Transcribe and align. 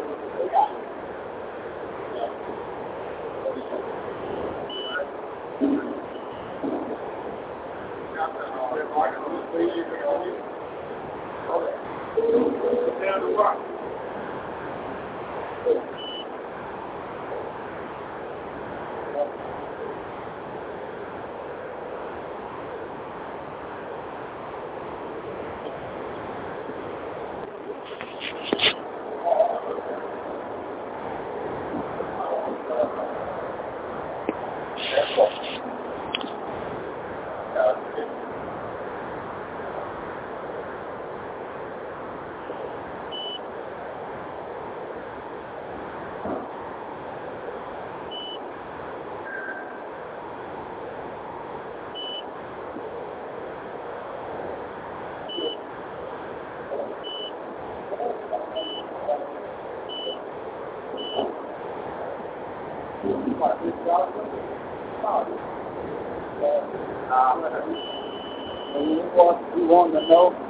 want 69.67 69.93
to 69.93 70.01
know? 70.07 70.41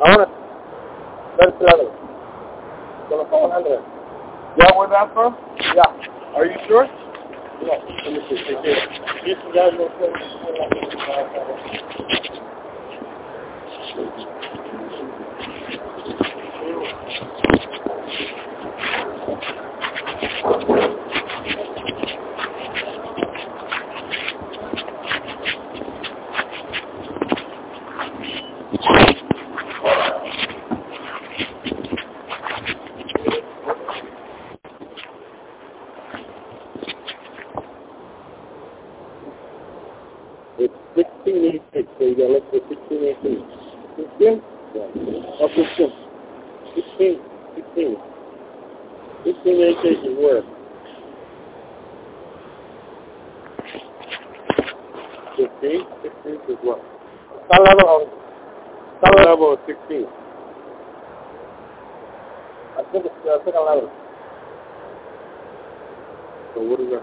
Ahora. 0.00 0.28
Del 1.36 1.52
lado. 1.60 1.90
Con 3.08 3.18
los 3.18 3.26
ojos. 3.30 3.48
Yeah, 5.74 6.07
Are 6.36 6.46
you 6.46 6.56
sure? 6.68 6.86
Yeah. 7.62 7.78
Let 8.04 8.12
me 8.12 8.20
see. 8.28 8.54
Right 8.54 8.64
there. 8.64 8.88
This 9.24 9.38
guy 9.54 9.70
looks 9.76 9.94
It's 40.58 40.74
1686, 40.94 41.88
so 41.98 42.04
you 42.04 42.16
gotta 42.16 42.32
look 42.34 42.50
for 42.50 42.60
1686. 42.66 44.42
16? 44.94 45.12
Yeah. 45.12 45.22
Oh, 45.40 45.48
16. 45.48 45.92
16. 46.74 47.20
16. 47.56 47.96
1686 49.24 50.06
is 50.06 50.16
where? 50.18 50.42
15? 55.36 55.86
16 56.02 56.32
is 56.48 56.58
what? 56.62 56.80
Some 57.52 57.64
level 57.64 57.88
of, 57.88 58.08
some 59.04 59.14
level 59.24 59.52
of 59.54 59.58
16. 59.66 60.06
I 62.78 62.82
think 62.92 63.06
it's 63.06 63.14
the 63.24 63.38
second 63.44 63.64
level. 63.66 63.90
So 66.54 66.62
what 66.62 66.80
is 66.80 66.90
that? 66.90 67.02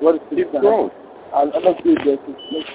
What 0.00 0.14
is 0.16 0.20
the 0.30 0.60
going. 0.60 0.90
Let 1.34 1.86
you 1.86 1.96
get 1.96 2.08
it. 2.08 2.66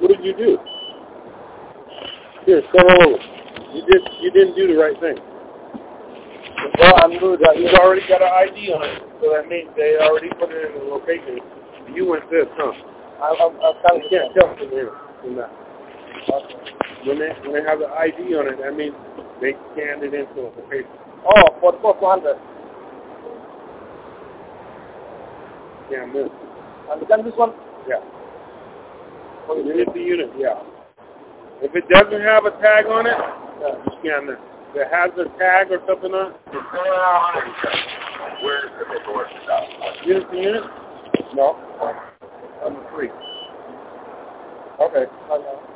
What 0.00 0.08
did 0.08 0.24
you 0.24 0.36
do? 0.36 0.58
Here, 2.46 2.62
come 2.72 2.86
over. 3.06 3.18
You 3.74 3.82
did. 3.86 4.02
You 4.22 4.30
didn't 4.32 4.56
do 4.56 4.66
the 4.68 4.80
right 4.80 4.98
thing. 5.00 5.16
Well, 6.78 6.94
I'm 7.02 7.18
good. 7.18 7.40
Uh, 7.46 7.52
You've 7.52 7.74
already 7.78 8.02
got 8.08 8.22
an 8.22 8.28
ID 8.28 8.72
on 8.72 8.82
it, 8.84 9.02
so 9.22 9.32
that 9.34 9.48
means 9.48 9.70
they 9.76 9.96
already 10.00 10.30
put 10.40 10.50
it 10.50 10.72
in 10.74 10.78
the 10.78 10.84
location. 10.90 11.38
You 11.94 12.06
went 12.06 12.30
this, 12.30 12.46
huh? 12.56 12.72
I'm, 13.22 13.36
I'm, 13.40 13.54
I'm 13.62 13.74
coming. 13.86 14.04
You 14.10 14.10
can't 14.10 14.34
tell 14.34 14.56
from 14.56 14.70
here 14.70 14.92
from 15.22 15.36
that. 15.36 15.50
Okay. 16.30 16.56
When 17.06 17.18
they 17.18 17.30
when 17.42 17.54
they 17.54 17.68
have 17.68 17.80
the 17.80 17.88
ID 17.88 18.34
on 18.36 18.48
it, 18.48 18.58
that 18.62 18.76
means 18.76 18.94
they 19.42 19.52
scanned 19.74 20.04
it 20.06 20.14
into 20.14 20.46
a 20.46 20.50
paper. 20.70 20.88
Oh, 21.26 21.58
for 21.60 21.72
the 21.72 21.78
400. 21.82 22.38
Scan 25.90 26.12
this. 26.14 26.30
And 26.90 27.06
can 27.08 27.24
this 27.24 27.34
one? 27.36 27.52
Yeah. 27.88 27.98
Unit 29.50 29.92
to 29.92 29.98
unit, 30.00 30.30
yeah. 30.38 30.62
If 31.60 31.74
it 31.74 31.88
doesn't 31.88 32.22
have 32.22 32.46
a 32.46 32.50
tag 32.62 32.86
on 32.86 33.06
it, 33.06 33.18
Yeah. 33.60 33.74
you 33.82 33.92
scan 34.00 34.26
this. 34.26 34.38
If 34.70 34.86
it 34.86 34.88
has 34.94 35.10
a 35.18 35.28
tag 35.38 35.70
or 35.70 35.82
something 35.86 36.14
on 36.14 36.30
it, 36.30 36.36
Where's 38.42 38.70
the 38.78 38.84
paperwork 38.86 39.28
stuff? 39.44 39.64
unit 40.06 40.30
to 40.30 40.36
unit, 40.36 40.64
No. 41.34 41.56
I'm 42.64 42.76
free. 42.94 43.10
Okay. 44.80 45.06
Okay. 45.30 45.71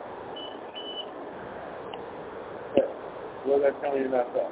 What 3.46 3.58
is 3.58 3.62
that 3.62 3.81
telling 3.81 4.02
you 4.02 4.08
about 4.08 4.34
that? 4.34 4.50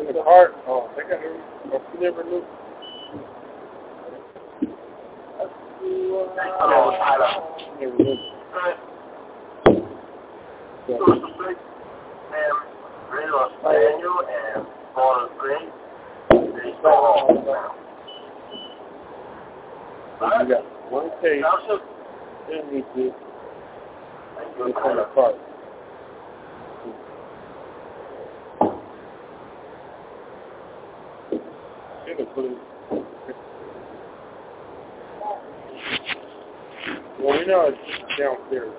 In 0.00 0.06
the 0.16 0.22
cart, 0.24 0.54
oh, 0.66 0.88
they 0.96 1.02
got. 1.02 1.20
Oh, 1.20 1.82
you 1.92 2.00
never 2.00 2.24
knew. 2.24 2.42
Manual 13.62 14.24
and 14.24 14.64
Florida 14.94 15.28
Spring. 15.36 15.68
They 16.30 16.72
one 20.88 21.10
case, 21.20 21.44
then 22.48 22.64
you 22.72 22.84
do 22.96 23.12
it's 24.62 24.78
on 24.84 24.96
the 24.96 25.04
cart. 25.14 25.49
conclude. 32.24 32.58
Well, 37.20 37.38
we 37.38 37.46
know 37.46 37.68
it's 37.72 38.18
downstairs. 38.18 38.72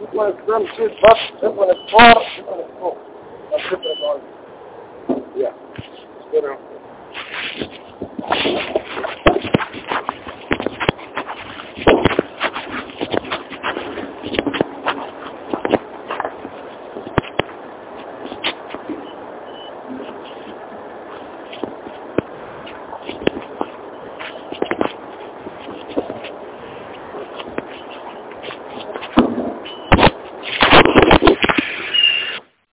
يبقى 0.00 0.28
الكلام 0.28 0.66
سيد 0.76 0.90
بس 0.90 1.42
يبقى 1.42 1.70
الكفار 1.72 2.26
يبقى 2.38 2.60
الكفار 2.60 2.96
الخبرة 3.54 3.94
معانا 4.02 4.34
Yeah. 5.36 5.52
It's 5.76 6.26
good 6.32 6.44
out. 6.44 6.60